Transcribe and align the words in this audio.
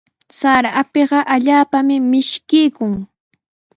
Sara 0.39 0.69
apiqa 0.81 1.19
allaapami 1.35 1.95
mishkiykun. 2.11 2.93